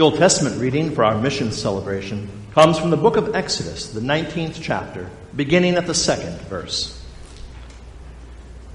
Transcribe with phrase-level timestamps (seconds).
[0.00, 4.00] The Old Testament reading for our mission celebration comes from the book of Exodus, the
[4.00, 7.04] 19th chapter, beginning at the second verse.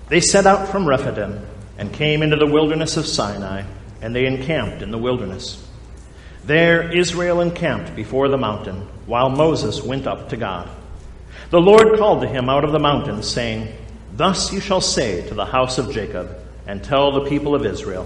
[0.07, 1.43] They set out from Rephidim
[1.79, 3.63] and came into the wilderness of Sinai,
[4.03, 5.67] and they encamped in the wilderness.
[6.43, 10.69] There Israel encamped before the mountain, while Moses went up to God.
[11.49, 13.75] The Lord called to him out of the mountain, saying,
[14.13, 16.37] Thus you shall say to the house of Jacob,
[16.67, 18.05] and tell the people of Israel,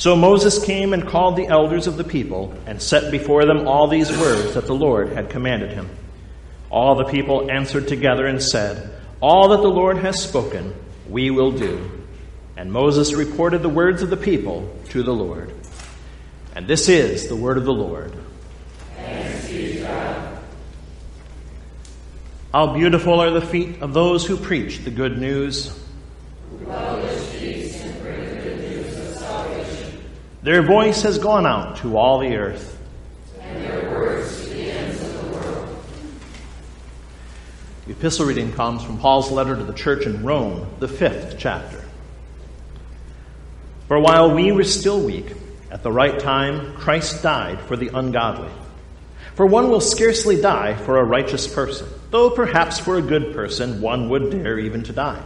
[0.00, 3.86] So Moses came and called the elders of the people and set before them all
[3.86, 5.90] these words that the Lord had commanded him.
[6.70, 10.74] All the people answered together and said, All that the Lord has spoken,
[11.06, 11.90] we will do.
[12.56, 15.52] And Moses reported the words of the people to the Lord.
[16.54, 18.14] And this is the word of the Lord.
[22.54, 25.78] How beautiful are the feet of those who preach the good news.
[30.42, 32.78] Their voice has gone out to all the earth.
[33.40, 35.76] And their words to the ends of the world.
[37.86, 41.84] The epistle reading comes from Paul's letter to the church in Rome, the fifth chapter.
[43.86, 45.34] For while we were still weak,
[45.70, 48.50] at the right time, Christ died for the ungodly.
[49.34, 53.82] For one will scarcely die for a righteous person, though perhaps for a good person
[53.82, 55.22] one would dare even to die.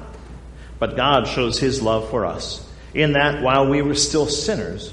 [0.81, 4.93] But God shows his love for us, in that while we were still sinners,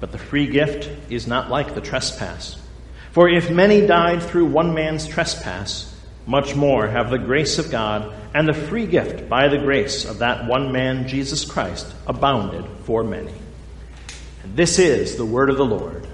[0.00, 2.60] But the free gift is not like the trespass.
[3.12, 5.94] For if many died through one man's trespass,
[6.26, 10.18] much more have the grace of God and the free gift by the grace of
[10.18, 13.32] that one man, Jesus Christ, abounded for many.
[14.42, 16.06] And this is the word of the Lord.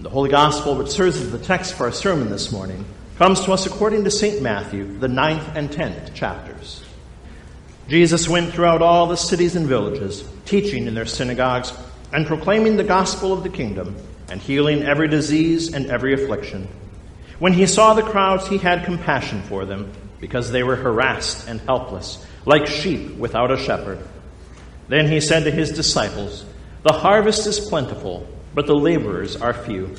[0.00, 2.86] The Holy Gospel, which serves as the text for our sermon this morning,
[3.18, 4.40] comes to us according to St.
[4.40, 6.82] Matthew, the ninth and tenth chapters.
[7.90, 11.72] Jesus went throughout all the cities and villages, teaching in their synagogues
[12.12, 13.96] and proclaiming the gospel of the kingdom
[14.28, 16.68] and healing every disease and every affliction.
[17.40, 21.60] When he saw the crowds, he had compassion for them because they were harassed and
[21.62, 23.98] helpless, like sheep without a shepherd.
[24.86, 26.44] Then he said to his disciples,
[26.84, 28.24] The harvest is plentiful,
[28.54, 29.96] but the laborers are few.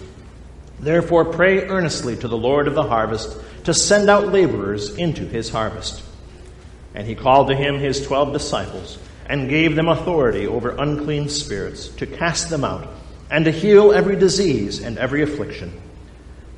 [0.80, 5.50] Therefore, pray earnestly to the Lord of the harvest to send out laborers into his
[5.50, 6.04] harvest.
[6.94, 8.98] And he called to him his twelve disciples
[9.28, 12.90] and gave them authority over unclean spirits to cast them out
[13.30, 15.80] and to heal every disease and every affliction.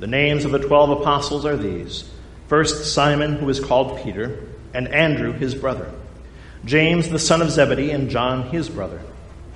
[0.00, 2.10] The names of the twelve apostles are these.
[2.48, 5.90] First Simon, who is called Peter, and Andrew, his brother,
[6.64, 9.00] James, the son of Zebedee, and John, his brother,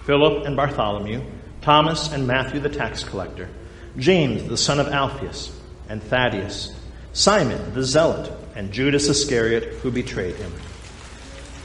[0.04, 1.22] Philip and Bartholomew,
[1.60, 3.48] Thomas and Matthew, the tax collector,
[3.96, 5.50] James, the son of Alphaeus,
[5.88, 6.72] and Thaddeus,
[7.12, 10.52] Simon, the zealot, and Judas Iscariot, who betrayed him.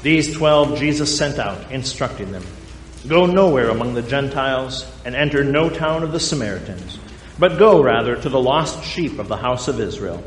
[0.03, 2.44] These twelve Jesus sent out, instructing them
[3.07, 7.00] Go nowhere among the Gentiles, and enter no town of the Samaritans,
[7.39, 10.23] but go rather to the lost sheep of the house of Israel,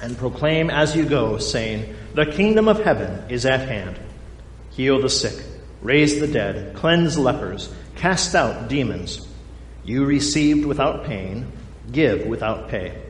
[0.00, 3.98] and proclaim as you go, saying, The kingdom of heaven is at hand.
[4.70, 5.44] Heal the sick,
[5.82, 9.26] raise the dead, cleanse lepers, cast out demons.
[9.84, 11.50] You received without pain,
[11.92, 13.00] give without pay.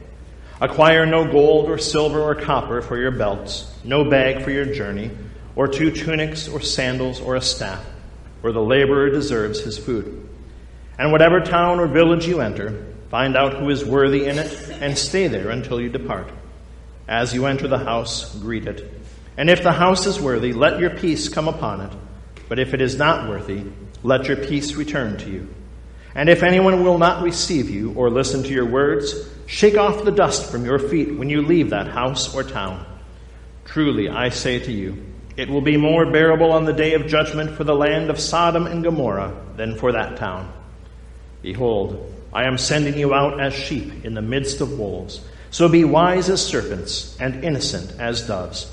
[0.61, 5.11] Acquire no gold or silver or copper for your belts, no bag for your journey
[5.57, 7.85] or two tunics, or sandals, or a staff,
[8.41, 10.29] where the laborer deserves his food.
[10.99, 14.99] And whatever town or village you enter, find out who is worthy in it, and
[14.99, 16.29] stay there until you depart.
[17.07, 18.91] As you enter the house, greet it.
[19.37, 21.93] And if the house is worthy, let your peace come upon it.
[22.49, 23.65] But if it is not worthy,
[24.03, 25.49] let your peace return to you.
[26.15, 30.13] And if anyone will not receive you or listen to your words, shake off the
[30.13, 32.87] dust from your feet when you leave that house or town.
[33.65, 35.05] Truly, I say to you,
[35.37, 38.67] it will be more bearable on the day of judgment for the land of Sodom
[38.67, 40.53] and Gomorrah than for that town.
[41.43, 45.21] Behold, I am sending you out as sheep in the midst of wolves.
[45.51, 48.71] So be wise as serpents and innocent as doves.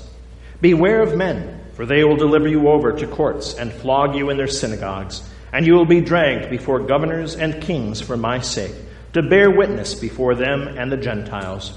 [0.60, 4.36] Beware of men, for they will deliver you over to courts and flog you in
[4.36, 5.22] their synagogues,
[5.52, 8.74] and you will be dragged before governors and kings for my sake,
[9.12, 11.76] to bear witness before them and the Gentiles.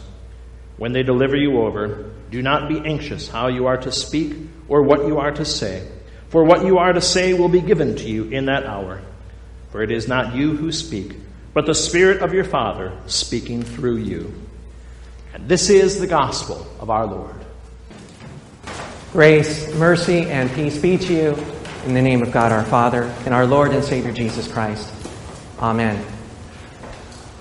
[0.78, 4.36] When they deliver you over, do not be anxious how you are to speak
[4.68, 5.88] or what you are to say,
[6.30, 9.02] for what you are to say will be given to you in that hour.
[9.72, 11.16] For it is not you who speak,
[11.54, 14.34] but the Spirit of your Father speaking through you.
[15.34, 17.36] And this is the gospel of our Lord.
[19.12, 21.46] Grace, mercy, and peace be to you
[21.86, 24.92] in the name of God our Father and our Lord and Savior Jesus Christ.
[25.60, 26.15] Amen.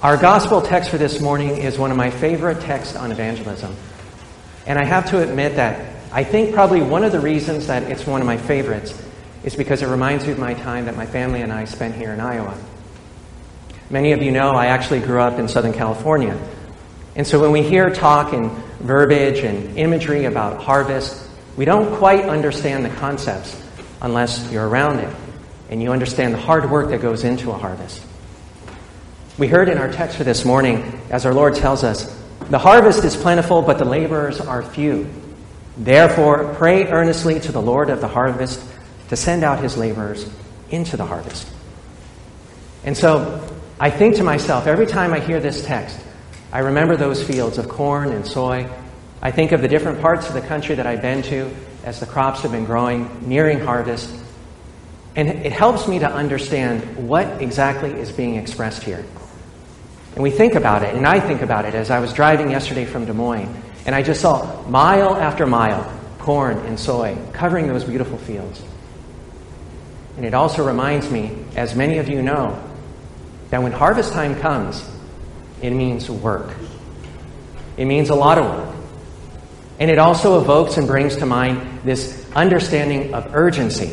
[0.04, 3.74] Our gospel text for this morning is one of my favorite texts on evangelism.
[4.66, 8.06] And I have to admit that I think probably one of the reasons that it's
[8.06, 9.02] one of my favorites
[9.44, 12.12] is because it reminds me of my time that my family and I spent here
[12.12, 12.54] in Iowa.
[13.88, 16.38] Many of you know I actually grew up in Southern California.
[17.16, 18.50] And so when we hear talk and
[18.80, 21.26] verbiage and imagery about harvest,
[21.56, 23.58] we don't quite understand the concepts
[24.02, 25.16] unless you're around it
[25.70, 28.02] and you understand the hard work that goes into a harvest.
[29.36, 32.04] We heard in our text for this morning, as our Lord tells us,
[32.50, 35.08] the harvest is plentiful, but the laborers are few.
[35.76, 38.64] Therefore, pray earnestly to the Lord of the harvest
[39.08, 40.28] to send out his laborers
[40.70, 41.48] into the harvest.
[42.84, 43.42] And so
[43.80, 45.98] I think to myself, every time I hear this text,
[46.52, 48.68] I remember those fields of corn and soy
[49.24, 51.50] I think of the different parts of the country that I've been to
[51.82, 54.14] as the crops have been growing, nearing harvest.
[55.16, 59.02] And it helps me to understand what exactly is being expressed here.
[60.14, 62.84] And we think about it, and I think about it as I was driving yesterday
[62.84, 63.52] from Des Moines,
[63.84, 65.90] and I just saw mile after mile
[66.20, 68.62] corn and soy covering those beautiful fields.
[70.16, 72.62] And it also reminds me, as many of you know,
[73.50, 74.88] that when harvest time comes,
[75.60, 76.54] it means work.
[77.76, 78.76] It means a lot of work.
[79.80, 83.88] And it also evokes and brings to mind this understanding of urgency.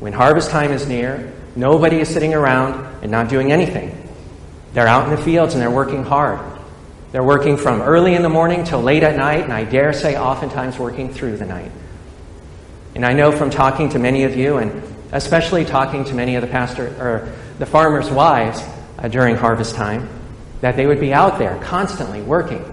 [0.00, 4.03] When harvest time is near, nobody is sitting around and not doing anything.
[4.74, 6.40] They're out in the fields and they're working hard.
[7.12, 10.16] They're working from early in the morning till late at night, and I dare say
[10.18, 11.70] oftentimes working through the night.
[12.96, 14.82] And I know from talking to many of you, and
[15.12, 18.64] especially talking to many of the pastor or the farmers' wives
[18.98, 20.08] uh, during harvest time,
[20.60, 22.64] that they would be out there constantly working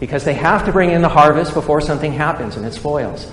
[0.00, 3.30] because they have to bring in the harvest before something happens and it spoils.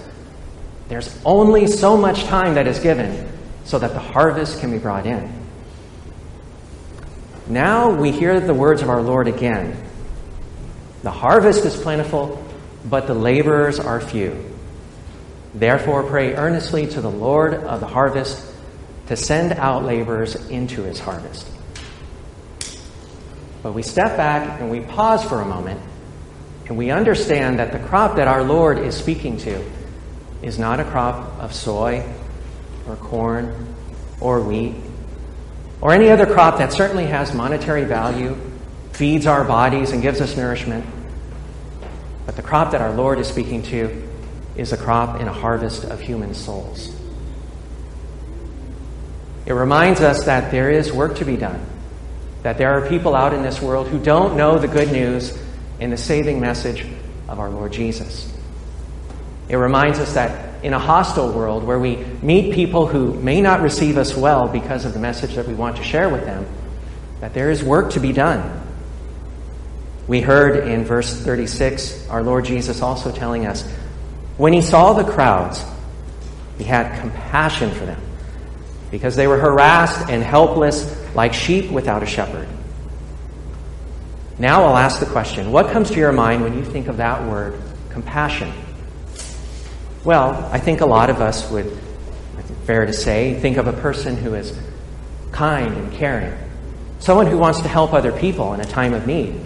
[0.87, 3.29] There's only so much time that is given
[3.65, 5.38] so that the harvest can be brought in.
[7.49, 9.75] Now we hear the words of our Lord again.
[11.01, 12.45] The harvest is plentiful,
[12.85, 14.45] but the laborers are few.
[15.55, 18.45] Therefore, pray earnestly to the Lord of the harvest
[19.07, 21.49] to send out laborers into his harvest.
[23.63, 25.81] But we step back and we pause for a moment
[26.67, 29.65] and we understand that the crop that our Lord is speaking to
[30.43, 32.05] is not a crop of soy
[32.87, 33.75] or corn
[34.21, 34.75] or wheat
[35.81, 38.35] or any other crop that certainly has monetary value,
[38.91, 40.85] feeds our bodies, and gives us nourishment.
[42.25, 44.07] But the crop that our Lord is speaking to
[44.55, 46.93] is a crop in a harvest of human souls.
[49.45, 51.65] It reminds us that there is work to be done,
[52.43, 55.35] that there are people out in this world who don't know the good news
[55.79, 56.85] and the saving message
[57.27, 58.31] of our Lord Jesus.
[59.47, 63.61] It reminds us that in a hostile world where we meet people who may not
[63.61, 66.45] receive us well because of the message that we want to share with them,
[67.21, 68.61] that there is work to be done.
[70.07, 73.69] We heard in verse 36 our Lord Jesus also telling us
[74.37, 75.63] when he saw the crowds,
[76.57, 78.01] he had compassion for them
[78.91, 82.47] because they were harassed and helpless like sheep without a shepherd.
[84.39, 87.23] Now I'll ask the question what comes to your mind when you think of that
[87.29, 88.51] word, compassion?
[90.03, 91.77] Well, I think a lot of us would,
[92.65, 94.57] fair to say, think of a person who is
[95.31, 96.33] kind and caring,
[96.99, 99.39] someone who wants to help other people in a time of need.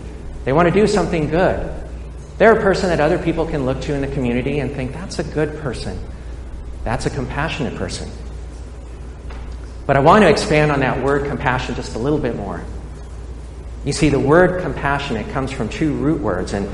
[0.46, 1.72] They want to do something good.
[2.38, 5.20] They're a person that other people can look to in the community and think, that's
[5.20, 6.00] a good person.
[6.84, 8.10] That's a compassionate person.
[9.88, 12.64] But I want to expand on that word compassion just a little bit more.
[13.86, 16.70] You see, the word compassionate comes from two root words, and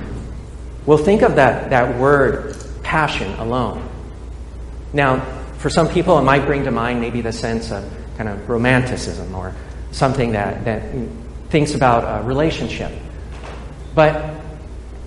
[0.86, 2.56] we'll think of that, that word
[2.90, 3.88] passion alone.
[4.94, 5.20] Now,
[5.60, 9.36] for some people, it might bring to mind maybe the sense of kind of romanticism
[9.36, 9.54] or
[9.92, 10.82] something that, that
[11.50, 12.92] thinks about a relationship.
[13.94, 14.42] But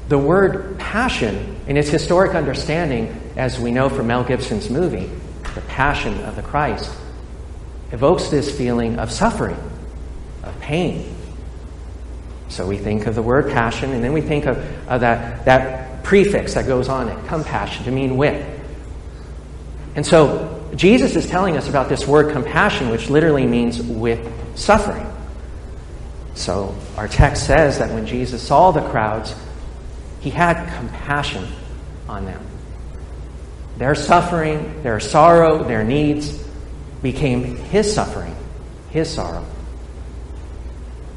[0.09, 5.11] the word passion, in its historic understanding, as we know from Mel Gibson's movie,
[5.57, 6.89] The Passion of the Christ,
[7.91, 9.59] evokes this feeling of suffering,
[10.45, 11.17] of pain.
[12.49, 14.57] So we think of the word passion, and then we think of,
[14.89, 18.47] of that, that prefix that goes on it, compassion, to mean with.
[19.95, 24.21] And so Jesus is telling us about this word compassion, which literally means with
[24.55, 25.11] suffering.
[26.35, 29.35] So our text says that when Jesus saw the crowds,
[30.21, 31.49] he had compassion
[32.11, 32.45] on them.
[33.79, 36.47] Their suffering, their sorrow, their needs
[37.01, 38.37] became his suffering,
[38.91, 39.47] his sorrow.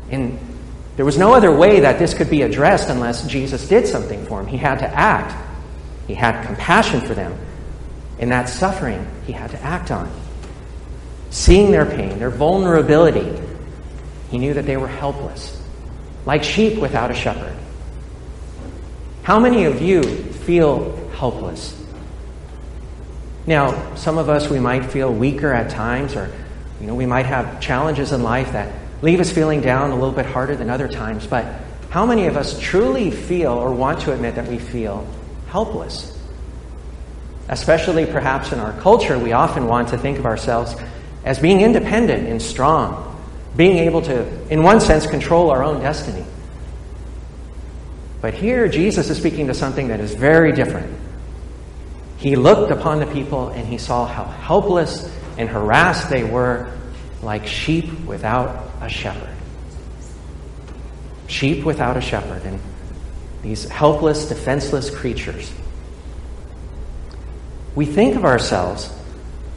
[0.09, 0.39] And
[0.95, 4.39] there was no other way that this could be addressed unless Jesus did something for
[4.39, 4.47] him.
[4.47, 5.35] He had to act.
[6.07, 7.37] He had compassion for them.
[8.17, 10.09] And that suffering he had to act on.
[11.31, 13.41] Seeing their pain, their vulnerability,
[14.31, 15.61] he knew that they were helpless,
[16.25, 17.55] like sheep without a shepherd.
[19.23, 21.75] How many of you feel helpless?
[23.45, 26.31] Now, some of us, we might feel weaker at times, or
[26.79, 28.73] you know, we might have challenges in life that
[29.05, 31.27] leave us feeling down a little bit harder than other times.
[31.27, 31.45] But
[31.91, 35.07] how many of us truly feel or want to admit that we feel
[35.49, 36.19] helpless?
[37.47, 40.75] Especially perhaps in our culture, we often want to think of ourselves
[41.23, 43.23] as being independent and strong,
[43.55, 46.25] being able to, in one sense, control our own destiny.
[48.21, 50.91] But here, Jesus is speaking to something that is very different.
[52.17, 56.71] He looked upon the people and he saw how helpless and harassed they were,
[57.21, 59.35] like sheep without a shepherd.
[61.27, 62.59] Sheep without a shepherd, and
[63.41, 65.51] these helpless, defenseless creatures.
[67.75, 68.91] We think of ourselves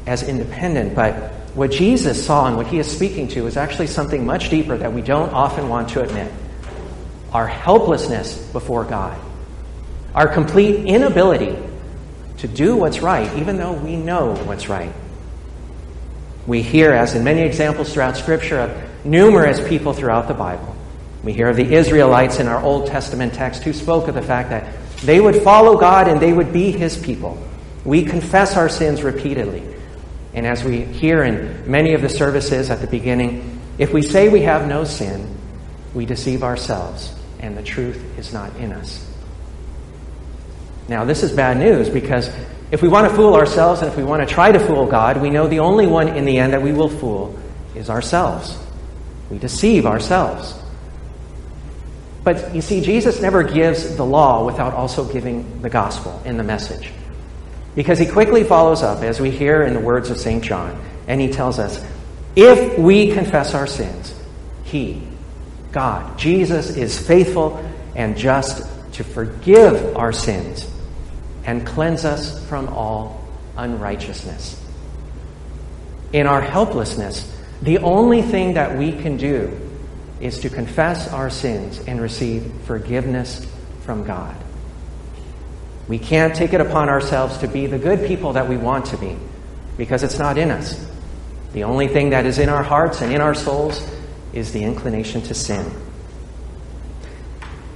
[0.06, 4.26] as independent, but what Jesus saw and what he is speaking to is actually something
[4.26, 6.32] much deeper that we don't often want to admit
[7.32, 9.18] our helplessness before God,
[10.14, 11.56] our complete inability
[12.38, 14.92] to do what's right, even though we know what's right.
[16.46, 20.74] We hear, as in many examples throughout Scripture, of numerous people throughout the Bible.
[21.22, 24.50] We hear of the Israelites in our Old Testament text who spoke of the fact
[24.50, 27.42] that they would follow God and they would be His people.
[27.84, 29.62] We confess our sins repeatedly.
[30.34, 34.28] And as we hear in many of the services at the beginning, if we say
[34.28, 35.36] we have no sin,
[35.94, 39.04] we deceive ourselves and the truth is not in us.
[40.88, 42.30] Now, this is bad news because
[42.70, 45.20] if we want to fool ourselves and if we want to try to fool God,
[45.20, 47.38] we know the only one in the end that we will fool
[47.74, 48.58] is ourselves.
[49.30, 50.54] We deceive ourselves.
[52.24, 56.42] But you see, Jesus never gives the law without also giving the gospel in the
[56.42, 56.92] message.
[57.74, 60.42] Because he quickly follows up, as we hear in the words of St.
[60.42, 61.84] John, and he tells us
[62.36, 64.14] if we confess our sins,
[64.64, 65.02] he,
[65.72, 70.70] God, Jesus, is faithful and just to forgive our sins
[71.44, 74.62] and cleanse us from all unrighteousness.
[76.12, 79.58] In our helplessness, the only thing that we can do
[80.20, 83.46] is to confess our sins and receive forgiveness
[83.82, 84.36] from God.
[85.88, 88.96] We can't take it upon ourselves to be the good people that we want to
[88.96, 89.16] be
[89.76, 90.86] because it's not in us.
[91.52, 93.82] The only thing that is in our hearts and in our souls
[94.32, 95.70] is the inclination to sin.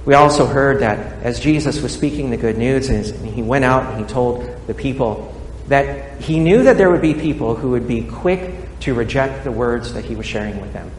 [0.05, 3.93] We also heard that as Jesus was speaking the good news, and he went out
[3.93, 5.33] and he told the people
[5.69, 9.51] that he knew that there would be people who would be quick to reject the
[9.51, 10.91] words that he was sharing with them.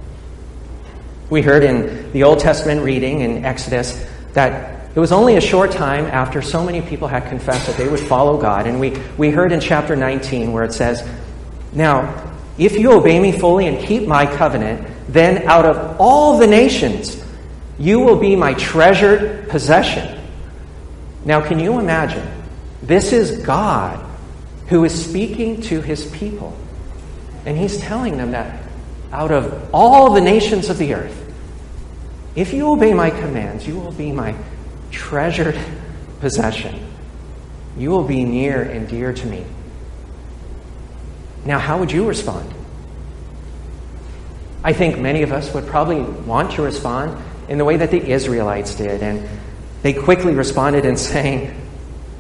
[1.29, 5.71] We heard in the Old Testament reading in Exodus that it was only a short
[5.71, 8.67] time after so many people had confessed that they would follow God.
[8.67, 11.07] And we, we heard in chapter 19 where it says,
[11.73, 16.47] Now, if you obey me fully and keep my covenant, then out of all the
[16.47, 17.23] nations,
[17.79, 20.21] you will be my treasured possession.
[21.25, 22.27] Now, can you imagine?
[22.83, 24.05] This is God
[24.69, 26.57] who is speaking to his people.
[27.47, 28.63] And he's telling them that
[29.13, 31.21] out of all the nations of the earth,
[32.35, 34.35] if you obey my commands, you will be my
[34.91, 35.59] treasured
[36.21, 36.87] possession.
[37.77, 39.45] You will be near and dear to me.
[41.45, 42.53] Now, how would you respond?
[44.63, 48.01] I think many of us would probably want to respond in the way that the
[48.03, 49.03] Israelites did.
[49.03, 49.29] And
[49.83, 51.55] they quickly responded in saying,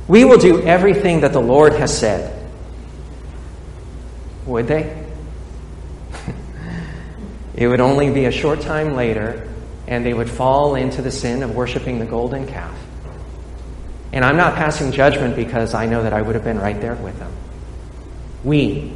[0.07, 2.31] We will do everything that the Lord has said.
[4.47, 5.04] Would they?
[7.57, 9.49] It would only be a short time later,
[9.87, 12.77] and they would fall into the sin of worshiping the golden calf.
[14.13, 16.95] And I'm not passing judgment because I know that I would have been right there
[16.95, 17.33] with them.
[18.45, 18.93] We,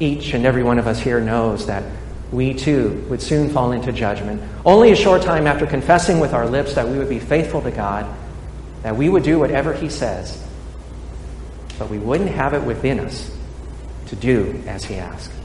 [0.00, 1.84] each and every one of us here, knows that
[2.32, 4.42] we too would soon fall into judgment.
[4.64, 7.70] Only a short time after confessing with our lips that we would be faithful to
[7.70, 8.12] God,
[8.82, 10.42] that we would do whatever He says,
[11.78, 13.36] but we wouldn't have it within us
[14.06, 15.35] to do as He asks.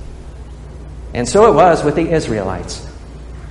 [1.14, 2.88] And so it was with the Israelites.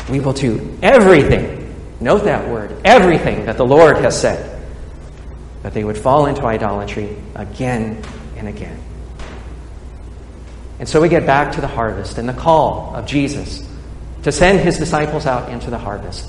[0.09, 4.61] We will do everything, note that word, everything that the Lord has said,
[5.63, 8.03] that they would fall into idolatry again
[8.37, 8.81] and again.
[10.79, 13.67] And so we get back to the harvest and the call of Jesus
[14.23, 16.29] to send his disciples out into the harvest.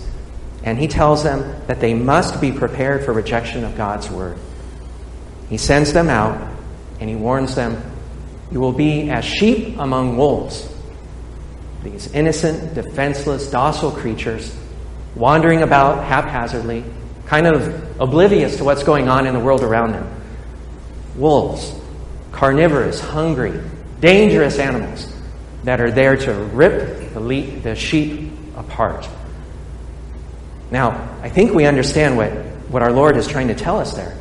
[0.64, 4.38] And he tells them that they must be prepared for rejection of God's word.
[5.50, 6.50] He sends them out
[7.00, 7.82] and he warns them,
[8.52, 10.71] You will be as sheep among wolves.
[11.84, 14.56] These innocent, defenseless, docile creatures
[15.16, 16.84] wandering about haphazardly,
[17.26, 20.22] kind of oblivious to what's going on in the world around them.
[21.16, 21.74] Wolves,
[22.32, 23.60] carnivorous, hungry,
[24.00, 25.12] dangerous animals
[25.64, 29.08] that are there to rip the, sheep apart.
[30.72, 32.32] Now, I think we understand what,
[32.70, 34.18] what our Lord is trying to tell us there.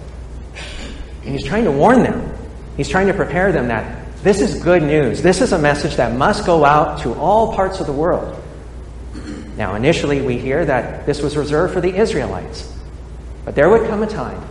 [1.24, 2.34] And He's trying to warn them,
[2.76, 5.22] He's trying to prepare them that this is good news.
[5.22, 8.36] This is a message that must go out to all parts of the world.
[9.56, 12.72] Now, initially, we hear that this was reserved for the Israelites.
[13.44, 14.42] But there would come a time,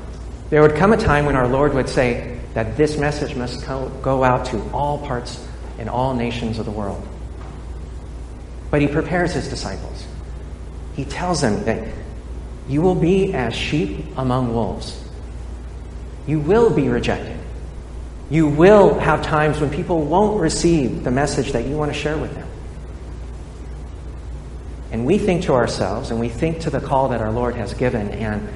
[0.50, 4.24] there would come a time when our Lord would say, that this message must go
[4.24, 5.46] out to all parts
[5.78, 7.08] and all nations of the world.
[8.72, 10.06] But he prepares his disciples.
[10.96, 11.88] He tells them that
[12.68, 15.02] you will be as sheep among wolves.
[16.28, 17.39] You will be rejected.
[18.30, 22.18] You will have times when people won't receive the message that you want to share
[22.18, 22.48] with them.
[24.92, 27.74] And we think to ourselves and we think to the call that our Lord has
[27.74, 28.48] given, and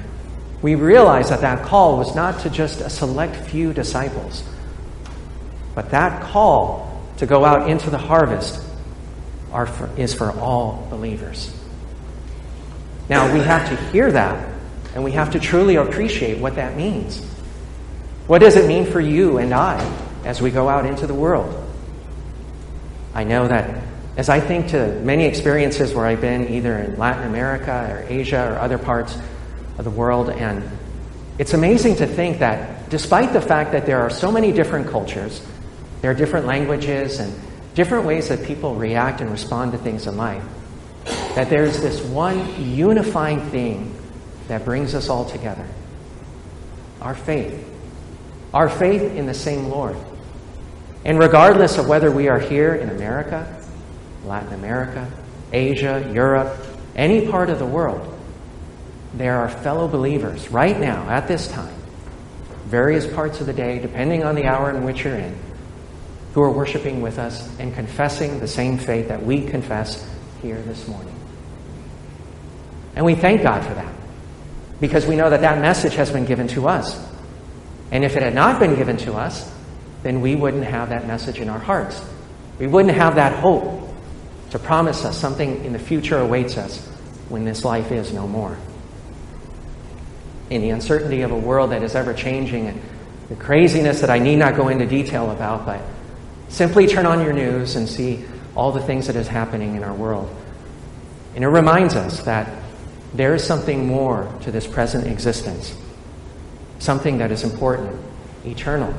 [0.62, 4.44] we realize that that call was not to just a select few disciples,
[5.74, 8.60] but that call to go out into the harvest
[9.50, 11.52] for, is for all believers.
[13.08, 14.48] Now, we have to hear that,
[14.94, 17.20] and we have to truly appreciate what that means.
[18.26, 19.84] What does it mean for you and I
[20.24, 21.62] as we go out into the world?
[23.14, 23.82] I know that
[24.16, 28.52] as I think to many experiences where I've been either in Latin America or Asia
[28.52, 29.16] or other parts
[29.76, 30.30] of the world.
[30.30, 30.68] And
[31.38, 35.44] it's amazing to think that despite the fact that there are so many different cultures,
[36.00, 37.34] there are different languages and
[37.74, 40.44] different ways that people react and respond to things in life,
[41.34, 43.94] that there's this one unifying thing
[44.48, 45.66] that brings us all together
[47.00, 47.73] our faith.
[48.54, 49.96] Our faith in the same Lord.
[51.04, 53.62] And regardless of whether we are here in America,
[54.24, 55.10] Latin America,
[55.52, 56.56] Asia, Europe,
[56.94, 58.16] any part of the world,
[59.14, 61.74] there are fellow believers right now, at this time,
[62.66, 65.36] various parts of the day, depending on the hour in which you're in,
[66.32, 70.08] who are worshiping with us and confessing the same faith that we confess
[70.42, 71.14] here this morning.
[72.94, 73.92] And we thank God for that
[74.80, 77.13] because we know that that message has been given to us.
[77.94, 79.50] And if it had not been given to us,
[80.02, 82.04] then we wouldn't have that message in our hearts.
[82.58, 83.88] We wouldn't have that hope
[84.50, 86.86] to promise us something in the future awaits us
[87.30, 88.58] when this life is no more
[90.50, 92.80] in the uncertainty of a world that is ever changing and
[93.28, 95.80] the craziness that I need not go into detail about, but
[96.48, 99.94] simply turn on your news and see all the things that is happening in our
[99.94, 100.32] world.
[101.34, 102.50] And it reminds us that
[103.14, 105.74] there is something more to this present existence,
[106.78, 108.00] something that is important,
[108.44, 108.94] eternal.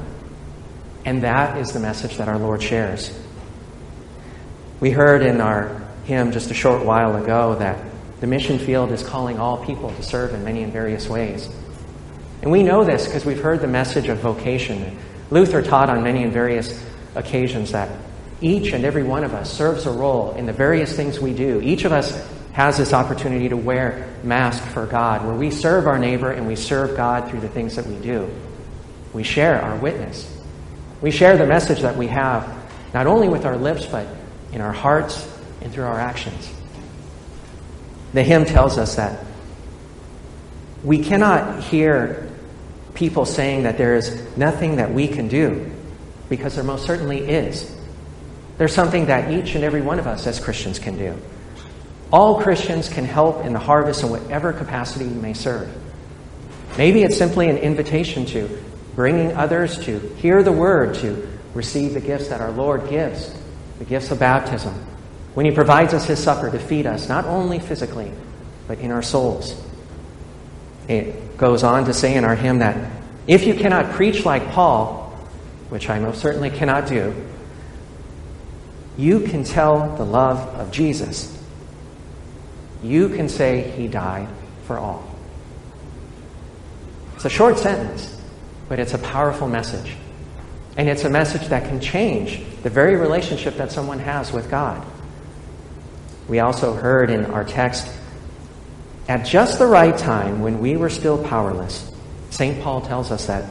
[1.05, 3.17] And that is the message that our Lord shares.
[4.79, 7.83] We heard in our hymn just a short while ago that
[8.21, 11.49] the mission field is calling all people to serve in many and various ways.
[12.41, 14.97] And we know this because we've heard the message of vocation.
[15.31, 16.83] Luther taught on many and various
[17.15, 17.89] occasions that
[18.41, 21.61] each and every one of us serves a role in the various things we do.
[21.61, 22.13] Each of us
[22.55, 26.55] has this opportunity to wear mask for God, where we serve our neighbor and we
[26.55, 28.33] serve God through the things that we do.
[29.11, 30.31] We share our witness.
[31.01, 32.49] We share the message that we have,
[32.93, 34.07] not only with our lips, but
[34.53, 36.49] in our hearts and through our actions.
[38.13, 39.25] The hymn tells us that
[40.81, 42.31] we cannot hear
[42.93, 45.69] people saying that there is nothing that we can do,
[46.29, 47.75] because there most certainly is.
[48.57, 51.17] There's something that each and every one of us as Christians can do.
[52.15, 55.69] All Christians can help in the harvest in whatever capacity you may serve.
[56.77, 58.63] Maybe it's simply an invitation to
[58.95, 63.37] bringing others to hear the word, to receive the gifts that our Lord gives,
[63.79, 64.73] the gifts of baptism,
[65.33, 68.13] when He provides us His supper to feed us, not only physically,
[68.65, 69.61] but in our souls.
[70.87, 72.93] It goes on to say in our hymn that
[73.27, 75.13] If you cannot preach like Paul,
[75.67, 77.13] which I most certainly cannot do,
[78.97, 81.34] you can tell the love of Jesus.
[82.85, 84.27] You can say he died
[84.67, 85.03] for all.
[87.15, 88.21] It's a short sentence,
[88.69, 89.95] but it's a powerful message.
[90.77, 94.85] And it's a message that can change the very relationship that someone has with God.
[96.27, 97.91] We also heard in our text,
[99.07, 101.91] at just the right time, when we were still powerless,
[102.29, 102.61] St.
[102.61, 103.49] Paul tells us that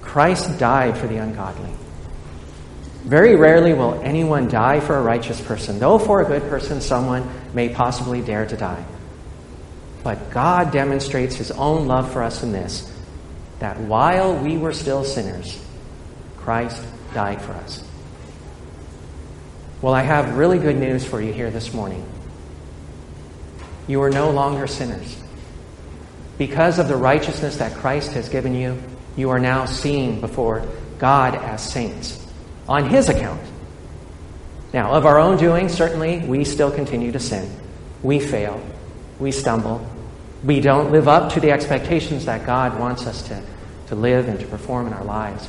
[0.00, 1.70] Christ died for the ungodly.
[3.04, 7.28] Very rarely will anyone die for a righteous person, though for a good person, someone
[7.52, 8.82] may possibly dare to die.
[10.02, 12.90] But God demonstrates his own love for us in this
[13.58, 15.62] that while we were still sinners,
[16.38, 17.84] Christ died for us.
[19.82, 22.06] Well, I have really good news for you here this morning.
[23.86, 25.22] You are no longer sinners.
[26.38, 28.82] Because of the righteousness that Christ has given you,
[29.14, 30.66] you are now seen before
[30.98, 32.23] God as saints
[32.68, 33.40] on His account.
[34.72, 37.50] Now, of our own doing, certainly we still continue to sin.
[38.02, 38.60] We fail.
[39.20, 39.86] We stumble.
[40.42, 43.42] We don't live up to the expectations that God wants us to,
[43.86, 45.48] to live and to perform in our lives.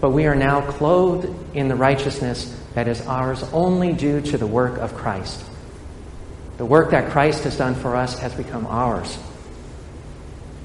[0.00, 4.46] But we are now clothed in the righteousness that is ours only due to the
[4.46, 5.44] work of Christ.
[6.56, 9.18] The work that Christ has done for us has become ours.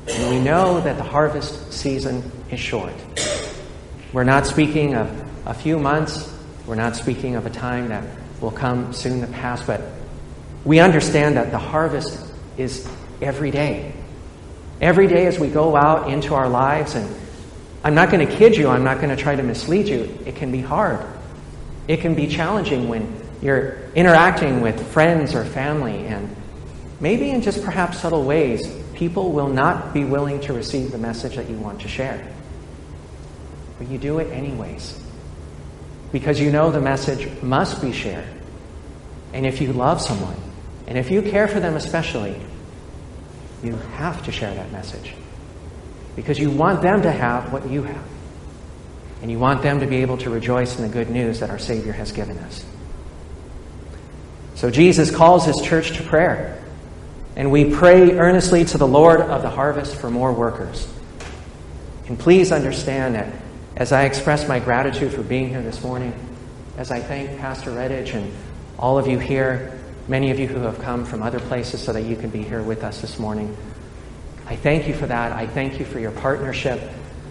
[0.07, 2.93] And we know that the harvest season is short.
[4.15, 5.11] We're not speaking of
[5.45, 6.33] a few months.
[6.65, 8.07] We're not speaking of a time that
[8.39, 9.81] will come soon to pass, but
[10.63, 12.25] we understand that the harvest
[12.55, 12.87] is
[13.21, 13.91] every day.
[14.79, 17.13] Every day as we go out into our lives, and
[17.83, 20.17] I'm not going to kid you, I'm not going to try to mislead you.
[20.25, 21.05] It can be hard.
[21.89, 26.33] It can be challenging when you're interacting with friends or family, and
[27.01, 31.35] maybe in just perhaps subtle ways, people will not be willing to receive the message
[31.35, 32.25] that you want to share.
[33.77, 35.01] But you do it anyways.
[36.11, 38.27] Because you know the message must be shared.
[39.33, 40.37] And if you love someone,
[40.87, 42.39] and if you care for them especially,
[43.63, 45.13] you have to share that message.
[46.15, 48.03] Because you want them to have what you have.
[49.21, 51.59] And you want them to be able to rejoice in the good news that our
[51.59, 52.63] Savior has given us.
[54.55, 56.63] So Jesus calls his church to prayer.
[57.35, 60.87] And we pray earnestly to the Lord of the harvest for more workers.
[62.07, 63.33] And please understand that
[63.75, 66.13] as I express my gratitude for being here this morning,
[66.77, 68.31] as I thank Pastor Redditch and
[68.79, 72.03] all of you here, many of you who have come from other places so that
[72.03, 73.55] you can be here with us this morning,
[74.45, 75.33] I thank you for that.
[75.33, 76.79] I thank you for your partnership.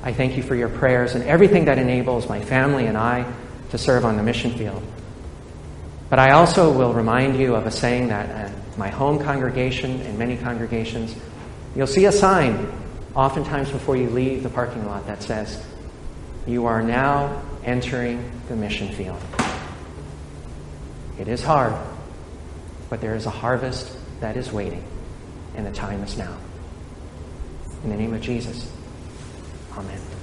[0.03, 3.33] I thank you for your prayers and everything that enables my family and I
[3.71, 4.83] to serve on the mission field.
[6.11, 10.19] But I also will remind you of a saying that at my home congregation and
[10.19, 11.17] many congregations,
[11.75, 12.71] you'll see a sign
[13.15, 15.65] oftentimes before you leave the parking lot that says,
[16.47, 19.21] you are now entering the mission field.
[21.19, 21.75] It is hard,
[22.91, 24.85] but there is a harvest that is waiting,
[25.55, 26.37] and the time is now.
[27.83, 28.71] In the name of Jesus,
[29.77, 30.14] Amen.